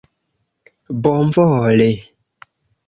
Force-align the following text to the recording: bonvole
bonvole 1.03 1.91